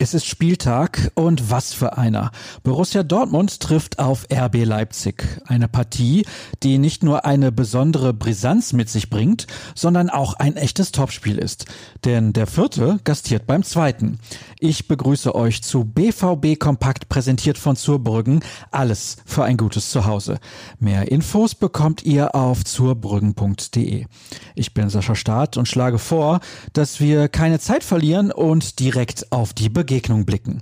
Es 0.00 0.14
ist 0.14 0.26
Spieltag 0.26 1.10
und 1.14 1.50
was 1.50 1.74
für 1.74 1.98
einer. 1.98 2.30
Borussia 2.62 3.02
Dortmund 3.02 3.58
trifft 3.58 3.98
auf 3.98 4.28
RB 4.32 4.64
Leipzig. 4.64 5.24
Eine 5.44 5.66
Partie, 5.66 6.24
die 6.62 6.78
nicht 6.78 7.02
nur 7.02 7.24
eine 7.24 7.50
besondere 7.50 8.14
Brisanz 8.14 8.72
mit 8.72 8.88
sich 8.88 9.10
bringt, 9.10 9.48
sondern 9.74 10.08
auch 10.08 10.34
ein 10.34 10.54
echtes 10.54 10.92
Topspiel 10.92 11.36
ist. 11.36 11.64
Denn 12.04 12.32
der 12.32 12.46
vierte 12.46 13.00
gastiert 13.02 13.48
beim 13.48 13.64
zweiten. 13.64 14.20
Ich 14.60 14.86
begrüße 14.86 15.34
euch 15.34 15.64
zu 15.64 15.82
BVB 15.82 16.60
Kompakt 16.60 17.08
präsentiert 17.08 17.58
von 17.58 17.74
Zurbrüggen. 17.74 18.44
Alles 18.70 19.16
für 19.26 19.42
ein 19.42 19.56
gutes 19.56 19.90
Zuhause. 19.90 20.38
Mehr 20.78 21.10
Infos 21.10 21.56
bekommt 21.56 22.04
ihr 22.04 22.36
auf 22.36 22.64
zurbrüggen.de. 22.64 24.06
Ich 24.54 24.74
bin 24.74 24.90
Sascha 24.90 25.16
Staat 25.16 25.56
und 25.56 25.66
schlage 25.66 25.98
vor, 25.98 26.38
dass 26.72 27.00
wir 27.00 27.28
keine 27.28 27.58
Zeit 27.58 27.82
verlieren 27.82 28.30
und 28.30 28.78
direkt 28.78 29.32
auf 29.32 29.52
die 29.52 29.68
Begegnung 29.68 29.87
Begegnung 29.88 30.26
blicken. 30.26 30.60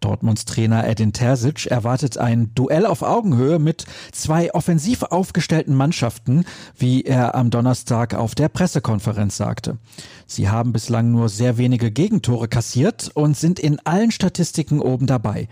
Dortmunds 0.00 0.44
Trainer 0.44 0.88
Edin 0.88 1.12
Terzic 1.12 1.66
erwartet 1.66 2.18
ein 2.18 2.52
Duell 2.56 2.84
auf 2.84 3.02
Augenhöhe 3.02 3.60
mit 3.60 3.86
zwei 4.10 4.52
offensiv 4.52 5.04
aufgestellten 5.04 5.76
Mannschaften, 5.76 6.44
wie 6.76 7.04
er 7.04 7.36
am 7.36 7.50
Donnerstag 7.50 8.14
auf 8.14 8.34
der 8.34 8.48
Pressekonferenz 8.48 9.36
sagte. 9.36 9.78
Sie 10.26 10.48
haben 10.48 10.72
bislang 10.72 11.12
nur 11.12 11.28
sehr 11.28 11.58
wenige 11.58 11.92
Gegentore 11.92 12.48
kassiert 12.48 13.08
und 13.14 13.36
sind 13.36 13.60
in 13.60 13.78
allen 13.84 14.10
Statistiken 14.10 14.80
oben 14.80 15.06
dabei. 15.06 15.48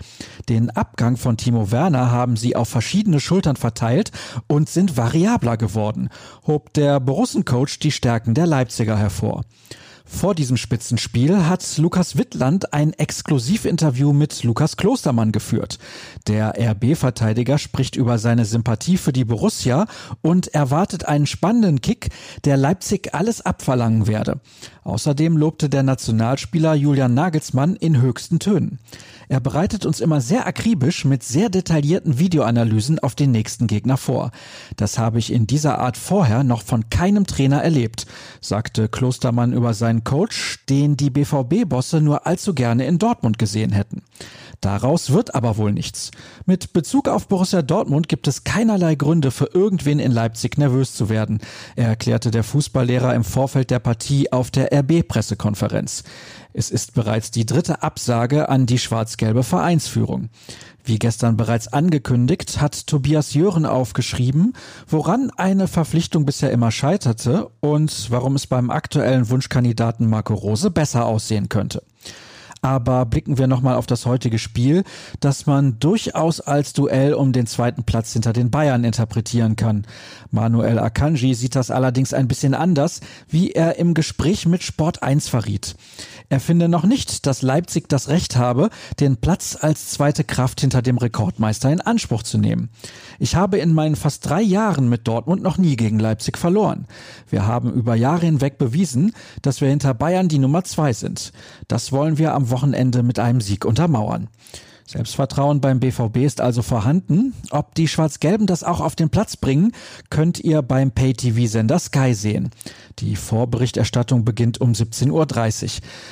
Den 0.49 0.71
Abgang 0.71 1.17
von 1.17 1.37
Timo 1.37 1.71
Werner 1.71 2.11
haben 2.11 2.37
sie 2.37 2.57
auf 2.57 2.69
verschiedene 2.69 3.21
Schultern 3.21 3.55
verteilt 3.55 4.11
und 4.49 4.69
sind 4.69 4.97
variabler 4.97 5.57
geworden, 5.57 6.09
hob 6.49 6.75
der 6.75 6.99
Borussencoach 6.99 7.79
die 7.79 7.93
Stärken 7.93 8.35
der 8.35 8.49
Leipziger 8.49 8.99
hervor. 8.99 9.45
Vor 10.07 10.35
diesem 10.35 10.59
Spitzenspiel 10.59 11.47
hat 11.47 11.79
Lukas 11.79 12.19
Wittland 12.19 12.75
ein 12.75 12.93
Exklusivinterview 12.93 14.13
mit 14.13 14.45
Lukas 14.45 14.77
Klostermann 14.77 15.33
geführt. 15.33 15.79
Der 16.29 16.55
RB-Verteidiger 16.59 17.57
spricht 17.57 17.97
über 17.97 18.19
seine 18.19 18.45
Sympathie 18.45 18.99
für 18.99 19.15
die 19.15 19.25
Borussia 19.25 19.87
und 20.21 20.49
erwartet 20.49 21.07
einen 21.07 21.27
spannenden 21.27 21.81
Kick, 21.81 22.11
der 22.45 22.59
Leipzig 22.59 23.15
alles 23.15 23.41
abverlangen 23.41 24.07
werde. 24.07 24.41
Außerdem 24.85 25.39
lobte 25.39 25.71
der 25.71 25.83
Nationalspieler 25.83 26.75
Julian 26.75 27.15
Nagelsmann 27.15 27.75
in 27.75 28.03
höchsten 28.03 28.39
Tönen. 28.39 28.81
Er 29.29 29.41
bereitet 29.41 29.87
uns 29.87 30.01
immer 30.01 30.21
sehr 30.21 30.47
akribisch 30.47 31.05
mit 31.05 31.23
sehr 31.23 31.49
detaillierten 31.49 32.19
Videoanalysen 32.19 32.99
auf 32.99 33.15
den 33.15 33.31
nächsten 33.31 33.67
Gegner 33.67 33.97
vor. 33.97 34.31
Das 34.77 34.99
habe 34.99 35.19
ich 35.19 35.33
in 35.33 35.47
dieser 35.47 35.79
Art 35.79 35.97
vorher 35.97 36.45
noch 36.45 36.63
von 36.63 36.89
keinem 36.91 37.27
Trainer 37.27 37.63
erlebt, 37.63 38.07
sagte 38.41 38.89
Klostermann 38.89 39.53
über 39.53 39.75
seinen 39.75 40.05
Coach, 40.05 40.65
den 40.69 40.97
die 40.97 41.11
BVB-Bosse 41.11 42.01
nur 42.01 42.27
allzu 42.27 42.55
gerne 42.55 42.87
in 42.87 42.99
Dortmund 42.99 43.39
gesehen 43.39 43.73
hätten. 43.73 44.03
Daraus 44.65 45.11
wird 45.11 45.35
aber 45.35 45.59
wohl 45.59 45.73
nichts. 45.73 46.11
Mit 46.47 46.73
Bezug 46.73 47.07
auf 47.07 47.29
Borussia 47.29 47.61
Dortmund 47.61 48.09
gibt 48.09 48.27
es 48.27 48.45
keinerlei 48.45 48.95
Gründe 48.95 49.31
für 49.31 49.51
irgendwen 49.53 49.99
in 49.99 50.11
Leipzig 50.11 50.57
nervös 50.57 50.95
zu 50.95 51.11
werden, 51.11 51.41
erklärte 51.77 52.31
der 52.31 52.45
Fußballlehrer 52.45 53.15
im 53.15 53.25
Vorfeld 53.25 53.71
der 53.71 53.79
Partie 53.79 54.33
auf 54.33 54.51
der 54.51 54.73
RB-Pressekonferenz. 54.73 56.05
Es 56.55 56.71
ist 56.71 56.95
bereits 56.95 57.31
die 57.31 57.45
dritte 57.45 57.83
Absage 57.83 58.49
an 58.49 58.65
die 58.65 58.79
schwarz-gelbe 58.79 59.43
Vereinsführung. 59.43 60.31
Wie 60.83 60.99
gestern 60.99 61.37
bereits 61.37 61.69
angekündigt, 61.69 62.63
hat 62.63 62.87
Tobias 62.87 63.35
Jören 63.35 63.67
aufgeschrieben, 63.67 64.55
woran 64.89 65.31
eine 65.37 65.69
Verpflichtung 65.69 66.25
bisher 66.25 66.53
immer 66.53 66.71
scheiterte 66.71 67.51
und 67.61 68.11
warum 68.11 68.35
es 68.35 68.47
beim 68.47 68.71
aktuellen 68.71 69.29
Wunschkandidaten 69.29 70.09
Marco 70.09 70.33
Rose 70.33 70.71
besser 70.71 71.05
aussehen 71.05 71.51
könnte. 71.51 71.83
Aber 72.65 73.05
blicken 73.05 73.37
wir 73.37 73.47
nochmal 73.47 73.77
auf 73.77 73.85
das 73.85 74.07
heutige 74.07 74.39
Spiel, 74.39 74.85
das 75.21 75.45
man 75.45 75.79
durchaus 75.81 76.41
als 76.41 76.73
Duell 76.73 77.13
um 77.13 77.35
den 77.35 77.47
zweiten 77.47 77.85
Platz 77.85 78.15
hinter 78.15 78.33
den 78.33 78.51
Bayern 78.51 78.85
interpretieren 78.85 79.55
kann. 79.55 79.87
Manuel 80.31 80.79
Akanji 80.79 81.35
sieht 81.35 81.57
das 81.57 81.71
allerdings 81.71 82.15
ein 82.15 82.27
bisschen 82.27 82.55
anders, 82.55 83.01
wie 83.29 83.51
er 83.51 83.79
im 83.79 83.93
Gespräch 83.93 84.47
mit 84.47 84.63
Sport 84.63 85.03
1 85.03 85.29
verriet. 85.29 85.77
Er 86.31 86.41
finde 86.41 86.71
noch 86.71 86.85
nicht, 86.85 87.27
dass 87.27 87.43
Leipzig 87.43 87.87
das 87.91 88.09
Recht 88.09 88.37
habe, 88.37 88.71
den 88.99 89.19
Platz 89.19 89.59
als 89.61 89.91
zweite 89.91 90.25
Kraft 90.25 90.63
hinter 90.63 90.81
dem 90.81 90.97
Rekordmeister 90.97 91.71
in 91.71 91.83
Anspruch 91.83 92.23
zu 92.23 92.39
nehmen. 92.39 92.71
Ich 93.19 93.37
habe 93.37 93.59
in 93.59 93.75
meinen 93.75 93.95
fast 93.95 94.27
drei 94.27 94.41
Jahren 94.41 94.89
mit 94.89 95.07
Dortmund 95.07 95.43
noch 95.43 95.59
nie 95.59 95.77
gegen 95.77 95.99
Leipzig 95.99 96.39
verloren. 96.39 96.87
Wir 97.29 97.47
haben 97.47 97.71
über 97.75 97.95
Jahre 97.95 98.25
hinweg 98.25 98.57
bewiesen, 98.57 99.13
dass 99.43 99.61
wir 99.61 99.69
hinter 99.69 99.93
Bayern 99.93 100.29
die 100.29 100.39
Nummer 100.39 100.65
zwei 100.65 100.95
sind. 100.95 101.33
Das 101.69 101.93
wollen 101.93 102.17
wir 102.17 102.33
am 102.33 102.51
Wochenende 102.55 103.03
mit 103.03 103.19
einem 103.19 103.41
Sieg 103.41 103.65
untermauern. 103.65 104.29
Selbstvertrauen 104.87 105.61
beim 105.61 105.81
BVB 105.81 106.19
ist 106.19 106.41
also 106.41 106.63
vorhanden. 106.63 107.35
Ob 107.51 107.75
die 107.75 107.89
Schwarz-Gelben 107.89 108.47
das 108.47 108.63
auch 108.63 108.81
auf 108.81 108.95
den 108.95 109.11
Platz 109.11 109.37
bringen, 109.37 109.73
könnt 110.09 110.39
ihr 110.39 110.63
beim 110.63 110.93
Pay-TV-Sender 110.93 111.81
Sky 111.81 112.15
sehen. 112.15 112.51
Die 112.99 113.17
Vorberichterstattung 113.17 114.25
beginnt 114.25 114.61
um 114.61 114.73
17.30 114.73 115.11
Uhr. 115.11 115.71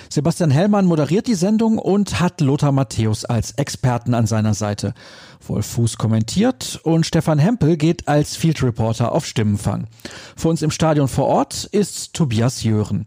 Sebastian 0.08 0.50
Hellmann 0.50 0.86
moderiert 0.86 1.26
die 1.26 1.34
Sendung 1.34 1.78
und 1.78 2.18
hat 2.18 2.40
Lothar 2.40 2.72
Matthäus 2.72 3.24
als 3.24 3.52
Experten 3.52 4.14
an 4.14 4.26
seiner 4.26 4.54
Seite. 4.54 4.94
Wolf 5.46 5.66
Fuß 5.66 5.98
kommentiert 5.98 6.80
und 6.82 7.04
Stefan 7.06 7.38
Hempel 7.38 7.76
geht 7.76 8.08
als 8.08 8.36
Field 8.36 8.62
Reporter 8.62 9.12
auf 9.12 9.26
Stimmenfang. 9.26 9.86
Für 10.34 10.48
uns 10.48 10.62
im 10.62 10.70
Stadion 10.70 11.08
vor 11.08 11.26
Ort 11.26 11.64
ist 11.64 12.14
Tobias 12.14 12.62
Jören. 12.62 13.06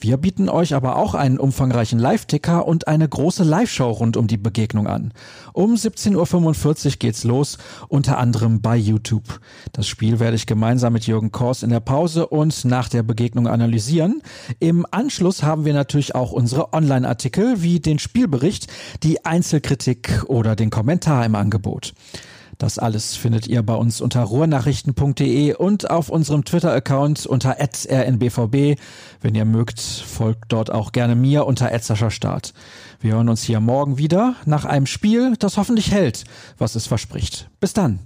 Wir 0.00 0.16
bieten 0.16 0.48
euch 0.48 0.74
aber 0.74 0.96
auch 0.96 1.14
einen 1.14 1.38
umfangreichen 1.38 1.98
Live-Ticker 1.98 2.66
und 2.66 2.86
eine 2.86 3.08
große 3.08 3.42
Live-Show 3.42 3.90
rund 3.90 4.16
um 4.16 4.28
die 4.28 4.36
Begegnung 4.36 4.86
an. 4.86 5.12
Um 5.52 5.74
17.45 5.74 6.86
Uhr 6.86 6.92
geht's 6.98 7.24
los, 7.24 7.58
unter 7.88 8.18
anderem 8.18 8.60
bei 8.60 8.76
YouTube. 8.76 9.40
Das 9.72 9.88
Spiel 9.88 10.20
werde 10.20 10.36
ich 10.36 10.46
gemeinsam 10.46 10.92
mit 10.92 11.06
Jürgen 11.06 11.32
Kors 11.32 11.64
in 11.64 11.70
der 11.70 11.80
Pause 11.80 12.28
und 12.28 12.64
nach 12.64 12.88
der 12.88 13.02
Begegnung 13.02 13.48
analysieren. 13.48 14.22
Im 14.60 14.86
Anschluss 14.90 15.42
haben 15.42 15.64
wir 15.64 15.74
natürlich 15.74 16.14
auch 16.14 16.30
unsere 16.30 16.72
Online-Artikel 16.72 17.62
wie 17.62 17.80
den 17.80 17.98
Spielbericht, 17.98 18.68
die 19.02 19.24
Einzelkritik 19.24 20.24
oder 20.28 20.54
den 20.54 20.70
Kommentar 20.70 21.26
im 21.26 21.34
Angebot. 21.34 21.92
Das 22.58 22.80
alles 22.80 23.14
findet 23.14 23.46
ihr 23.46 23.62
bei 23.62 23.74
uns 23.74 24.00
unter 24.00 24.22
ruhrnachrichten.de 24.22 25.54
und 25.54 25.90
auf 25.90 26.08
unserem 26.08 26.44
Twitter-Account 26.44 27.24
unter 27.24 27.56
rnbvb. 27.60 28.76
Wenn 29.20 29.34
ihr 29.36 29.44
mögt, 29.44 29.80
folgt 29.80 30.52
dort 30.52 30.72
auch 30.72 30.90
gerne 30.90 31.14
mir 31.14 31.46
unter 31.46 31.70
Start. 32.10 32.52
Wir 33.00 33.12
hören 33.12 33.28
uns 33.28 33.44
hier 33.44 33.60
morgen 33.60 33.96
wieder 33.96 34.34
nach 34.44 34.64
einem 34.64 34.86
Spiel, 34.86 35.36
das 35.38 35.56
hoffentlich 35.56 35.92
hält, 35.92 36.24
was 36.58 36.74
es 36.74 36.88
verspricht. 36.88 37.48
Bis 37.60 37.74
dann. 37.74 38.00